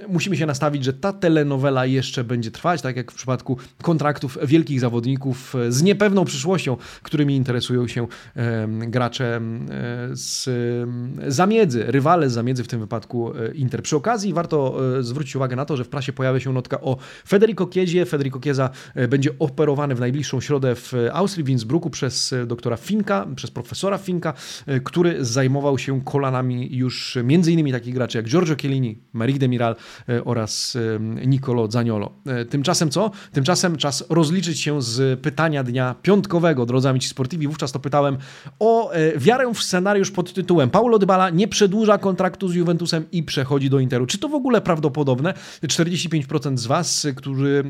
[0.09, 4.81] musimy się nastawić, że ta telenowela jeszcze będzie trwać, tak jak w przypadku kontraktów wielkich
[4.81, 8.07] zawodników z niepewną przyszłością, którymi interesują się
[8.89, 9.41] gracze
[10.13, 10.49] z
[11.27, 13.83] zamiedzy, rywale z zamiedzy, w tym wypadku e, Inter.
[13.83, 16.97] Przy okazji warto e, zwrócić uwagę na to, że w prasie pojawia się notka o
[17.29, 18.05] Federico Chiesie.
[18.05, 23.27] Federico Chiesa e, będzie operowany w najbliższą środę w Austrii, w Innsbrucku przez doktora Finka,
[23.37, 24.33] przez profesora Finka,
[24.85, 29.76] który zajmował się kolanami już między innymi takich graczy jak Giorgio Chiellini, Maric Demiral,
[30.09, 32.13] E, oraz e, Nicolo Zaniolo.
[32.27, 33.11] E, tymczasem co?
[33.33, 37.47] Tymczasem czas rozliczyć się z pytania dnia piątkowego, drodzy amici sportivi.
[37.47, 38.17] Wówczas to pytałem
[38.59, 43.71] o wiarę w scenariusz pod tytułem Paulo Dybala nie przedłuża kontraktu z Juventusem i przechodzi
[43.71, 44.07] do Interu.
[44.07, 45.35] Czy to w ogóle prawdopodobne?
[45.63, 47.65] 45% z Was, którzy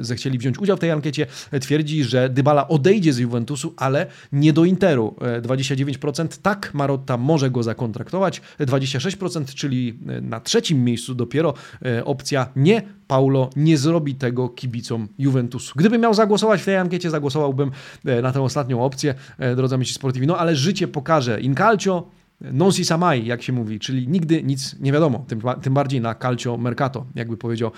[0.00, 1.26] zechcieli wziąć udział w tej ankiecie,
[1.60, 5.14] twierdzi, że Dybala odejdzie z Juventusu, ale nie do Interu.
[5.42, 8.42] 29% tak, Marotta może go zakontraktować.
[8.60, 15.08] 26%, czyli na trzecim miejscu dopiero dopiero e, opcja nie, Paulo nie zrobi tego kibicom
[15.18, 15.72] Juventusu.
[15.76, 17.70] Gdybym miał zagłosować w tej ankiecie, zagłosowałbym
[18.04, 20.26] e, na tę ostatnią opcję, e, drodzy amici sportivi.
[20.26, 21.40] No ale życie pokaże.
[21.40, 22.08] In calcio
[22.40, 26.00] non si sa mai, jak się mówi, czyli nigdy nic nie wiadomo, tym, tym bardziej
[26.00, 27.70] na calcio mercato, jakby powiedział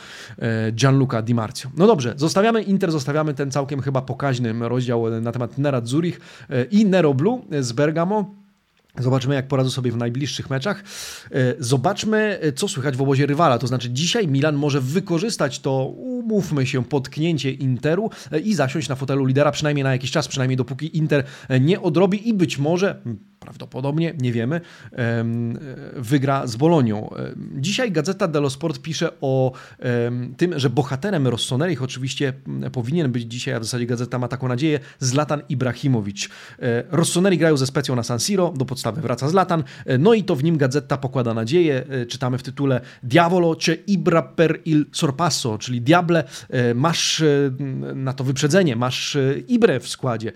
[0.73, 1.71] Gianluca Di Marzio.
[1.77, 6.21] No dobrze, zostawiamy Inter, zostawiamy ten całkiem chyba pokaźny rozdział na temat Nera Zurich
[6.71, 8.42] i Nero Blue z Bergamo.
[8.99, 10.85] Zobaczymy, jak poradzą sobie w najbliższych meczach.
[11.31, 13.59] E, zobaczmy, e, co słychać w obozie rywala.
[13.59, 18.95] To znaczy, dzisiaj Milan może wykorzystać to, umówmy się, potknięcie Interu e, i zasiąść na
[18.95, 21.25] fotelu lidera przynajmniej na jakiś czas, przynajmniej dopóki Inter
[21.61, 23.03] nie odrobi i być może
[23.43, 24.61] prawdopodobnie, nie wiemy,
[25.97, 27.11] wygra z Bolonią.
[27.57, 29.53] Dzisiaj Gazeta dello Sport pisze o
[30.37, 32.33] tym, że bohaterem Rossoneri oczywiście
[32.73, 36.29] powinien być dzisiaj, a w zasadzie gazeta ma taką nadzieję, Zlatan Ibrahimowicz.
[36.29, 40.25] E, Rossoneri grają ze Specją na San Siro, do podstawy wraca Zlatan, e, no i
[40.25, 41.85] to w nim gazeta pokłada nadzieję.
[41.89, 46.25] E, czytamy w tytule Diavolo czy Ibra per il sorpasso, czyli Diable,
[46.75, 47.23] masz
[47.95, 50.33] na to wyprzedzenie, masz Ibre w składzie.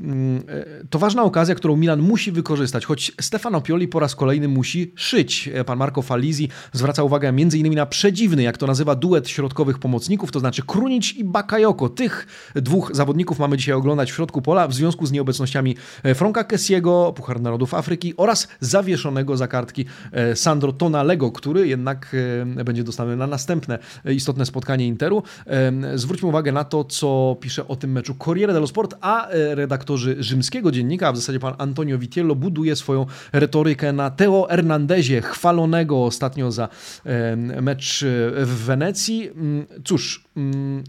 [0.00, 0.42] Mm,
[0.90, 2.47] to ważna okazja, którą Milan musi wykorzystać,
[2.86, 5.50] choć Stefano Pioli po raz kolejny musi szyć.
[5.66, 7.74] Pan Marco Falizi zwraca uwagę m.in.
[7.74, 11.88] na przedziwny, jak to nazywa, duet środkowych pomocników, to znaczy Krunic i Bakayoko.
[11.88, 16.44] Tych dwóch zawodników mamy dzisiaj oglądać w środku pola w związku z nieobecnościami e, Franka
[16.44, 22.16] Kessiego, Puchar Narodów Afryki oraz zawieszonego za kartki e, Sandro Tonalego, który jednak
[22.56, 25.22] e, będzie dostępny na następne istotne spotkanie Interu.
[25.94, 30.70] Zwróćmy uwagę na to, co pisze o tym meczu Corriere dello Sport, a redaktorzy rzymskiego
[30.70, 36.52] dziennika, a w zasadzie pan Antonio Vitiello buduje swoją retorykę na Teo Hernandezie, chwalonego ostatnio
[36.52, 36.68] za
[37.62, 38.04] mecz
[38.36, 39.28] w Wenecji.
[39.28, 40.84] Mm, cóż, mm,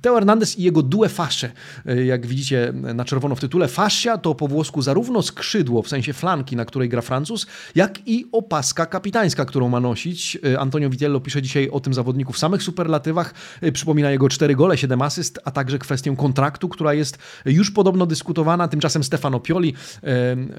[0.00, 1.50] Teo Hernandez i jego due fasce.
[1.86, 6.12] E, jak widzicie na czerwono w tytule, fascia to po włosku zarówno skrzydło, w sensie
[6.12, 10.38] flanki, na której gra Francuz, jak i opaska kapitańska, którą ma nosić.
[10.44, 13.34] E, Antonio Vitello pisze dzisiaj o tym zawodniku w samych superlatywach.
[13.60, 18.06] E, przypomina jego 4 gole, 7 asyst, a także kwestię kontraktu, która jest już podobno
[18.06, 18.68] dyskutowana.
[18.68, 19.74] Tymczasem Stefano Pioli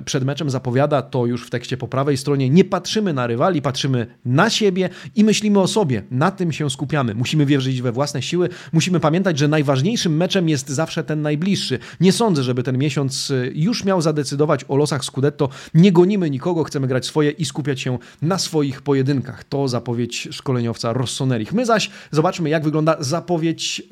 [0.05, 2.49] przed meczem zapowiada to już w tekście po prawej stronie.
[2.49, 6.03] Nie patrzymy na rywali, patrzymy na siebie i myślimy o sobie.
[6.11, 7.15] Na tym się skupiamy.
[7.15, 11.79] Musimy wierzyć we własne siły, musimy pamiętać, pamiętać, że najważniejszym meczem jest zawsze ten najbliższy.
[11.99, 15.49] Nie sądzę, żeby ten miesiąc y, już miał zadecydować o losach Scudetto.
[15.73, 19.43] Nie gonimy nikogo, chcemy grać swoje i skupiać się na swoich pojedynkach.
[19.43, 21.53] To zapowiedź szkoleniowca Rossonerich.
[21.53, 23.83] My zaś zobaczmy, jak wygląda zapowiedź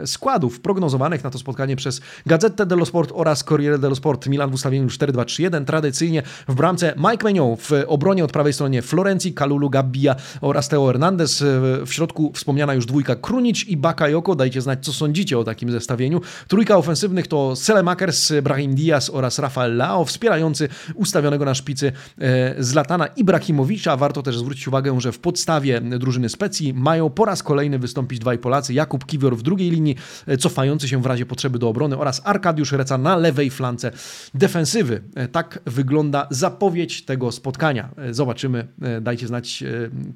[0.00, 4.26] yy, składów prognozowanych na to spotkanie przez Gazetę dello Sport oraz Corriere dello Sport.
[4.26, 5.64] Milan w ustawieniu 4-2-3-1.
[5.64, 10.86] Tradycyjnie w bramce Mike Maignan, w obronie od prawej stronie Florencji, Kalulu, Gabbia oraz Teo
[10.86, 11.44] Hernandez.
[11.86, 14.34] W środku wspomniana już dwójka Krunic i Bakayoko.
[14.34, 16.20] Dajcie dajcie znać, co sądzicie o takim zestawieniu.
[16.48, 23.06] Trójka ofensywnych to Selemakers, Brahim Diaz oraz Rafael Lao, wspierający ustawionego na szpicy e, Zlatana
[23.06, 23.96] Ibrahimowicza.
[23.96, 28.38] Warto też zwrócić uwagę, że w podstawie drużyny Specji mają po raz kolejny wystąpić dwaj
[28.38, 32.22] Polacy, Jakub Kiwior w drugiej linii, e, cofający się w razie potrzeby do obrony oraz
[32.24, 33.92] Arkadiusz Reca na lewej flance
[34.34, 35.02] defensywy.
[35.14, 37.88] E, tak wygląda zapowiedź tego spotkania.
[38.10, 38.68] Zobaczymy,
[39.00, 39.64] dajcie znać,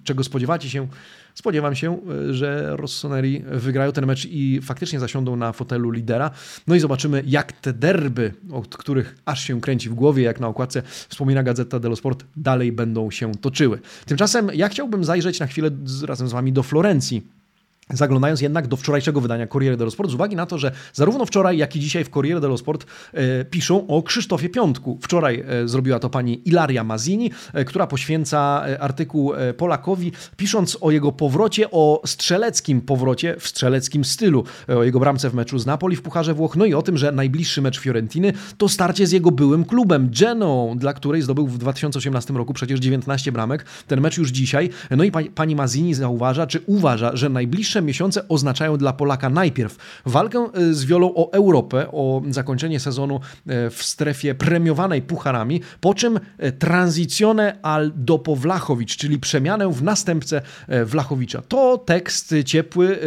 [0.04, 0.88] czego spodziewacie się.
[1.34, 1.98] Spodziewam się,
[2.30, 6.30] e, że Rossoneri wygrają ten mecz i faktycznie zasiądą na fotelu lidera.
[6.66, 10.48] No i zobaczymy, jak te derby, od których aż się kręci w głowie, jak na
[10.48, 13.78] okładce wspomina Gazeta dello Sport, dalej będą się toczyły.
[14.06, 15.70] Tymczasem ja chciałbym zajrzeć na chwilę
[16.06, 17.41] razem z Wami do Florencji
[17.90, 21.58] Zaglądając jednak do wczorajszego wydania Corriere dello Sport, z uwagi na to, że zarówno wczoraj,
[21.58, 24.98] jak i dzisiaj w Corriere dello Sport e, piszą o Krzysztofie Piątku.
[25.02, 30.78] Wczoraj e, zrobiła to pani Ilaria Mazini, e, która poświęca e, artykuł e, Polakowi, pisząc
[30.80, 35.58] o jego powrocie, o strzeleckim powrocie w strzeleckim stylu, e, o jego bramce w meczu
[35.58, 39.06] z Napoli w Pucharze Włoch, no i o tym, że najbliższy mecz Fiorentiny to starcie
[39.06, 43.64] z jego byłym klubem, Genoa, dla której zdobył w 2018 roku przecież 19 bramek.
[43.86, 44.70] Ten mecz już dzisiaj.
[44.90, 47.28] No i pani, pani Mazini zauważa, czy uważa, że
[47.74, 53.20] najbliższe miesiące oznaczają dla Polaka najpierw walkę e, z wiolą o Europę, o zakończenie sezonu
[53.46, 59.82] e, w strefie premiowanej pucharami, po czym e, tranzicjone al dopo Wlachowicz, czyli przemianę w
[59.82, 60.42] następcę
[60.84, 61.42] Wlachowicza.
[61.48, 62.98] To tekst ciepły,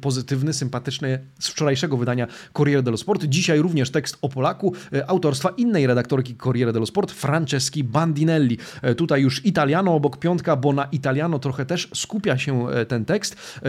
[0.00, 3.24] pozytywny, sympatyczny z wczorajszego wydania Corriere dello Sport.
[3.24, 4.72] Dzisiaj również tekst o Polaku
[5.06, 8.58] autorstwa innej redaktorki Corriere dello Sport, Franceski Bandinelli.
[8.96, 13.60] Tutaj już Italiano obok piątka, bo na Italiano trochę też skupia się ten tekst.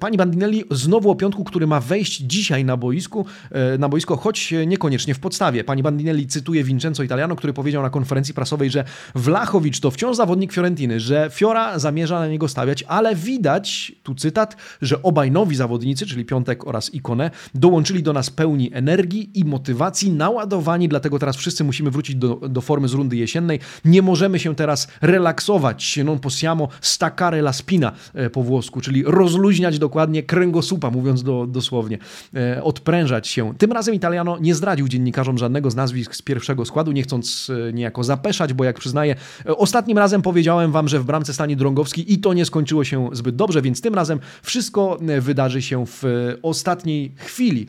[0.00, 4.54] Pani Bandinelli znowu o piątku, który ma wejść dzisiaj na boisku, e, na boisko, choć
[4.66, 5.64] niekoniecznie w podstawie.
[5.64, 10.52] Pani Bandinelli cytuje Vincenzo Italiano, który powiedział na konferencji prasowej, że Wlachowicz to wciąż zawodnik
[10.52, 16.06] Fiorentiny, że Fiora zamierza na niego stawiać, ale widać, tu cytat, że obaj nowi zawodnicy,
[16.06, 21.64] czyli Piątek oraz Ikone, dołączyli do nas pełni energii i motywacji, naładowani, dlatego teraz wszyscy
[21.64, 23.60] musimy wrócić do, do formy z rundy jesiennej.
[23.84, 29.78] Nie możemy się teraz relaksować, non possiamo staccare la spina e, po włosku, czyli rozluźniać
[29.78, 31.98] do dokładnie kręgosłupa, mówiąc do, dosłownie,
[32.34, 33.54] e, odprężać się.
[33.58, 37.72] Tym razem Italiano nie zdradził dziennikarzom żadnego z nazwisk z pierwszego składu, nie chcąc e,
[37.72, 39.16] niejako zapeszać, bo jak przyznaję,
[39.46, 43.08] e, ostatnim razem powiedziałem wam, że w bramce stanie Drągowski i to nie skończyło się
[43.12, 46.02] zbyt dobrze, więc tym razem wszystko wydarzy się w
[46.42, 47.66] ostatniej chwili.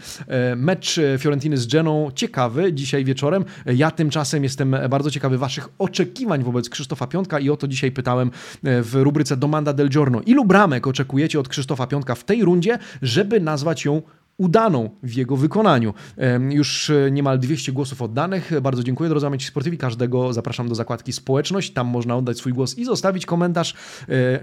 [0.55, 3.45] Mecz Fiorentiny z Geną ciekawy dzisiaj wieczorem.
[3.65, 8.31] Ja tymczasem jestem bardzo ciekawy waszych oczekiwań wobec Krzysztofa Piątka i o to dzisiaj pytałem
[8.63, 10.21] w rubryce Domanda del Giorno.
[10.25, 14.01] Ilu bramek oczekujecie od Krzysztofa Piątka w tej rundzie, żeby nazwać ją
[14.37, 15.93] udaną w jego wykonaniu.
[16.49, 18.51] Już niemal 200 głosów oddanych.
[18.61, 19.77] Bardzo dziękuję drodzy amici sportywi.
[19.77, 21.73] Każdego zapraszam do zakładki społeczność.
[21.73, 23.73] Tam można oddać swój głos i zostawić komentarz.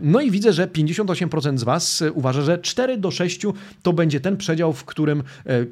[0.03, 3.41] No i widzę, że 58% z Was uważa, że 4 do 6
[3.83, 5.23] to będzie ten przedział, w którym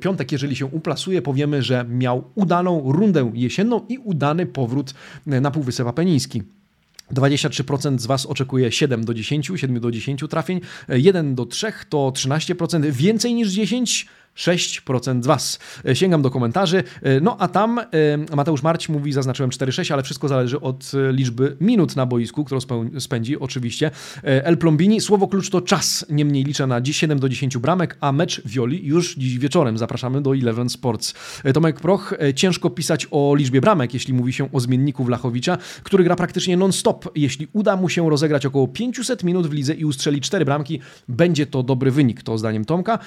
[0.00, 4.94] piątek, jeżeli się uplasuje, powiemy, że miał udaną rundę jesienną i udany powrót
[5.26, 6.42] na Półwysep Apeniński.
[7.14, 11.98] 23% z Was oczekuje 7 do 10, 7 do 10 trafień, 1 do 3 to
[11.98, 15.58] 13%, więcej niż 10 6% z Was.
[15.84, 16.84] E, sięgam do komentarzy.
[17.02, 17.84] E, no a tam e,
[18.36, 22.60] Mateusz Marć mówi, zaznaczyłem 4-6, ale wszystko zależy od liczby minut na boisku, którą
[22.98, 23.90] spędzi oczywiście.
[24.22, 26.06] El Plombini, słowo klucz to czas.
[26.10, 29.78] Niemniej liczę na dziś 7 do 10 bramek, a mecz Wioli już dziś wieczorem.
[29.78, 31.14] Zapraszamy do Eleven Sports.
[31.54, 36.16] Tomek Proch, ciężko pisać o liczbie bramek, jeśli mówi się o zmienniku Wlachowicza, który gra
[36.16, 37.08] praktycznie non-stop.
[37.14, 41.46] Jeśli uda mu się rozegrać około 500 minut w lidze i ustrzeli 4 bramki, będzie
[41.46, 42.98] to dobry wynik, to zdaniem Tomka.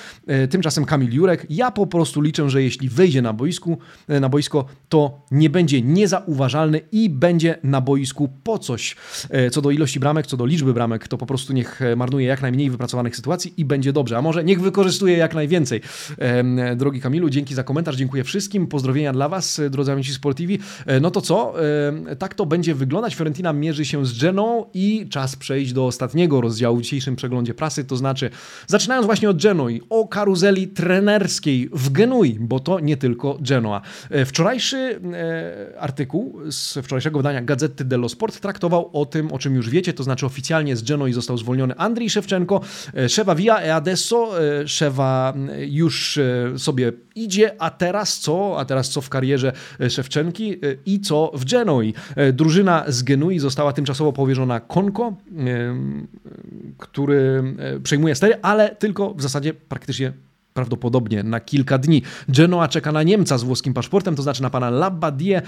[0.49, 1.45] Tymczasem Kamil Jurek.
[1.49, 5.81] Ja po prostu liczę, że jeśli wejdzie na, boisku, e, na boisko, to nie będzie
[5.81, 8.95] niezauważalny i będzie na boisku po coś.
[9.29, 12.27] E, co do ilości bramek, co do liczby bramek, to po prostu niech e, marnuje
[12.27, 14.17] jak najmniej wypracowanych sytuacji i będzie dobrze.
[14.17, 15.81] A może niech wykorzystuje jak najwięcej.
[16.75, 18.67] Drogi Kamilu, dzięki za komentarz, dziękuję wszystkim.
[18.67, 20.59] Pozdrowienia dla Was, drodzy amici Sportivi.
[21.01, 21.53] No to co?
[22.19, 23.15] Tak to będzie wyglądać.
[23.15, 27.83] Fiorentina mierzy się z Geną i czas przejść do ostatniego rozdziału w dzisiejszym przeglądzie prasy,
[27.83, 28.29] to znaczy
[28.67, 33.81] zaczynając właśnie od Genoi, o karuzeli trenerów trenerskiej w Genui, bo to nie tylko Genoa.
[34.09, 39.55] E, wczorajszy e, artykuł z wczorajszego wydania Gazety dello Sport traktował o tym, o czym
[39.55, 42.61] już wiecie, to znaczy oficjalnie z Genoi został zwolniony Andrii Szewczenko,
[42.95, 44.31] e, Szewa via e adesso,
[44.65, 45.33] Szewa
[45.67, 46.19] już
[46.57, 48.59] sobie idzie, a teraz co?
[48.59, 49.53] A teraz co w karierze
[49.89, 51.93] Szewczenki i co w Genoi?
[52.33, 55.15] Drużyna z Genui została tymczasowo powierzona Konko,
[56.77, 57.43] który
[57.83, 60.13] przejmuje stery, ale tylko w zasadzie praktycznie
[60.53, 62.01] prawdopodobnie na kilka dni.
[62.29, 65.41] Genoa czeka na Niemca z włoskim paszportem, to znaczy na pana Labadie.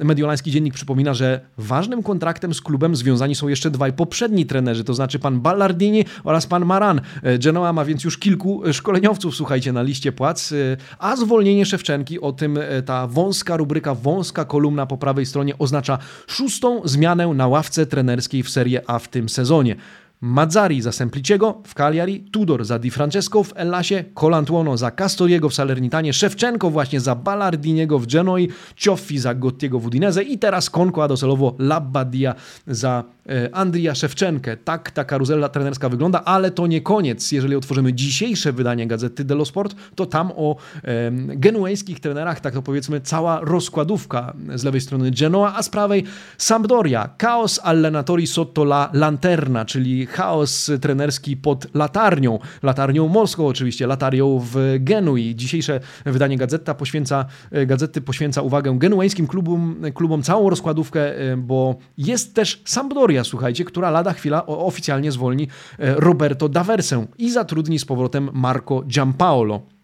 [0.00, 4.84] E, mediolański dziennik przypomina, że ważnym kontraktem z klubem związani są jeszcze dwaj poprzedni trenerzy,
[4.84, 7.00] to znaczy pan Ballardini oraz pan Maran.
[7.22, 12.20] E, Genoa ma więc już kilku szkoleniowców, słuchajcie, na liście płac, e, a zwolnienie Szewczenki,
[12.20, 17.86] o tym ta wąska rubryka, wąska kolumna po prawej stronie oznacza szóstą zmianę na ławce
[17.86, 19.76] trenerskiej w Serie A w tym sezonie.
[20.20, 25.54] Mazzari za Sempliciego w Cagliari, Tudor za Di Francesco w Ellasie, Colantuono za Castoriego w
[25.54, 31.04] Salernitanie, Szewczenko właśnie za Ballardiniego w Genoi, Cioffi za Gottiego w Udinese i teraz Konko,
[31.04, 32.34] a docelowo Labbadia
[32.66, 34.56] za E, Andrija Szewczenkę.
[34.56, 37.32] Tak ta karuzela trenerska wygląda, ale to nie koniec.
[37.32, 42.62] Jeżeli otworzymy dzisiejsze wydanie gazety Dello Sport, to tam o e, genuejskich trenerach, tak to
[42.62, 46.04] powiedzmy, cała rozkładówka z lewej strony Genoa, a z prawej
[46.38, 47.08] Sampdoria.
[47.22, 52.38] Chaos allenatori sotto la lanterna, czyli chaos trenerski pod latarnią.
[52.62, 55.36] Latarnią morską oczywiście, latarnią w Genui.
[55.36, 61.76] Dzisiejsze wydanie gazeta poświęca, e, gazety poświęca uwagę genuejskim klubom, klubom całą rozkładówkę, e, bo
[61.98, 65.48] jest też Sampdoria słuchajcie, która lada chwila oficjalnie zwolni
[65.78, 69.75] e, Roberto Daversę i zatrudni z powrotem Marco Giampaolo.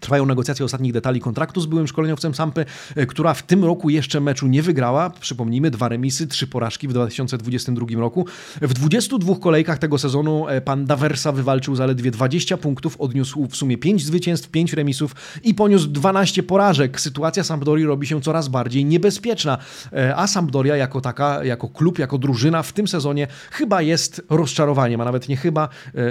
[0.00, 2.64] Trwają negocjacje ostatnich detali kontraktu z byłym szkoleniowcem Sampy,
[2.96, 5.10] e, która w tym roku jeszcze meczu nie wygrała.
[5.10, 8.26] Przypomnijmy, dwa remisy, trzy porażki w 2022 roku.
[8.62, 13.78] W 22 kolejkach tego sezonu e, pan Daversa wywalczył zaledwie 20 punktów, odniósł w sumie
[13.78, 17.00] 5 zwycięstw, 5 remisów i poniósł 12 porażek.
[17.00, 19.58] Sytuacja Sampdorii robi się coraz bardziej niebezpieczna,
[19.92, 25.00] e, a Sampdoria jako taka, jako klub, jako drużyna w tym sezonie chyba jest rozczarowaniem,
[25.00, 25.68] a nawet nie chyba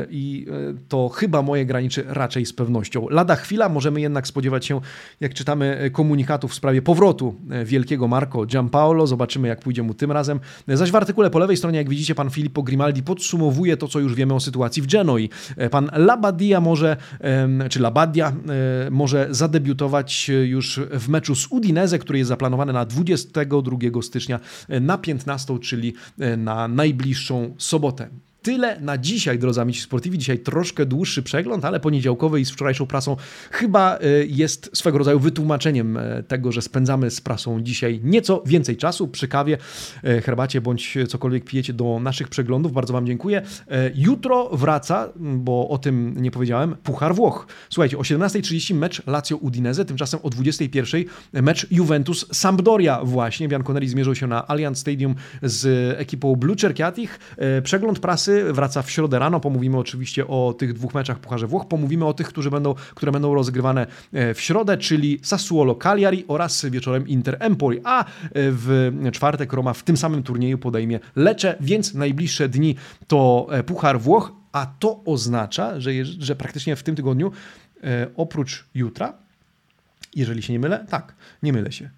[0.10, 0.48] i
[0.88, 3.10] to chyba moje graniczy raczej z pewnością.
[3.10, 4.82] Lada chwila możemy jednak spodziewać się,
[5.20, 9.08] jak czytamy e, komunikatów w sprawie powrotu e, wielkiego Marco Giampaolo.
[9.08, 10.40] Zobaczymy, jak pójdzie mu tym razem.
[10.68, 14.16] Zaś w artykule po lewej stronie, jak widzicie, pan Filippo Grimaldi podsumowuje to, co już
[14.16, 15.30] wiemy o sytuacji w Genoi.
[15.58, 16.98] E, pan Labadia może,
[17.70, 18.34] czy Labadia
[18.92, 24.40] może zadebiutować już w meczu z Udinese, który jest zaplanowany na 22 stycznia
[24.82, 25.94] na 15, czyli
[26.38, 28.10] na najbliższą sobotę.
[28.50, 30.18] Tyle na dzisiaj, drodzy amici sportivi.
[30.18, 33.16] Dzisiaj troszkę dłuższy przegląd, ale poniedziałkowy i z wczorajszą prasą
[33.52, 38.78] chyba e, jest swego rodzaju wytłumaczeniem e, tego, że spędzamy z prasą dzisiaj nieco więcej
[38.78, 39.58] czasu przy kawie,
[40.04, 42.72] e, herbacie bądź cokolwiek pijecie do naszych przeglądów.
[42.72, 43.42] Bardzo Wam dziękuję.
[43.96, 47.48] Jutro wraca, bo o tym nie powiedziałem, Puchar Włoch.
[47.70, 51.06] Słuchajcie, o 17.30 mecz Lazio Udinese, tymczasem o 21.00
[51.42, 53.48] mecz Juventus Sampdoria właśnie.
[53.48, 55.68] Bianconeri zmierzył się na Allianz Stadium z
[56.00, 57.20] ekipą Blue Cerchiatich.
[57.64, 59.40] Przegląd prasy wraca w środę rano.
[59.40, 61.68] Pomówimy oczywiście o tych dwóch meczach Pucharze Włoch.
[61.68, 66.66] Pomówimy o tych, którzy będą, które będą rozgrywane e, w środę, czyli Sassuolo Cagliari oraz
[66.66, 67.80] wieczorem Inter Empoli.
[67.84, 72.76] A e, w czwartek Roma w tym samym turnieju podejmie Lecze, więc najbliższe dni
[73.08, 77.32] to e, Puchar Włoch, a to oznacza, że, że praktycznie w tym tygodniu
[78.16, 79.14] oprócz jutra,
[80.16, 81.90] jeżeli się nie mylę, tak, nie mylę się.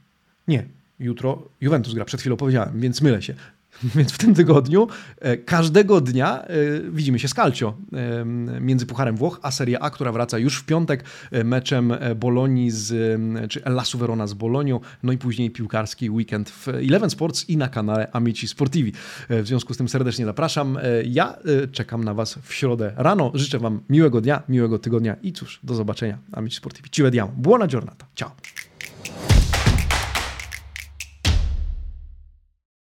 [0.47, 0.65] Nie,
[0.99, 3.35] jutro Juventus gra, przed chwilą powiedziałem, więc mylę się.
[3.95, 4.87] Więc w tym tygodniu
[5.19, 6.47] e, każdego dnia e,
[6.91, 8.25] widzimy się z Calcio e,
[8.61, 11.03] między Pucharem Włoch a Serie A, która wraca już w piątek
[11.43, 13.19] meczem Bolonii z,
[13.51, 17.67] czy Lasu Verona z Bolonią, no i później piłkarski weekend w Eleven Sports i na
[17.67, 18.93] kanale Amici Sportivi.
[19.29, 20.77] W związku z tym serdecznie zapraszam.
[21.05, 21.37] Ja
[21.71, 23.31] czekam na Was w środę rano.
[23.33, 26.17] Życzę Wam miłego dnia, miłego tygodnia i cóż, do zobaczenia.
[26.31, 26.89] Amici Sportivi.
[26.89, 27.31] Ci vediamo.
[27.37, 28.05] Buona giornata.
[28.15, 28.31] Ciao.